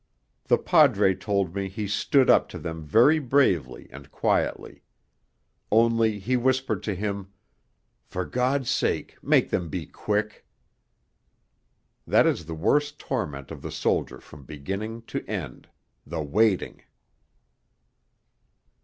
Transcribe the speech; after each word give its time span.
The 0.45 0.57
Padre 0.57 1.13
told 1.13 1.53
me 1.53 1.69
he 1.69 1.87
stood 1.87 2.27
up 2.27 2.49
to 2.49 2.57
them 2.57 2.83
very 2.87 3.19
bravely 3.19 3.87
and 3.91 4.09
quietly. 4.09 4.81
Only 5.71 6.17
he 6.17 6.35
whispered 6.35 6.81
to 6.81 6.95
him, 6.95 7.31
'For 8.07 8.25
God's 8.25 8.67
sake 8.71 9.19
make 9.23 9.51
them 9.51 9.69
be 9.69 9.85
quick.' 9.85 10.43
That 12.07 12.25
is 12.25 12.45
the 12.47 12.55
worst 12.55 12.97
torment 12.97 13.51
of 13.51 13.61
the 13.61 13.69
soldier 13.71 14.19
from 14.19 14.41
beginning 14.43 15.03
to 15.03 15.23
end 15.27 15.69
the 16.03 16.23
waiting.... 16.23 16.81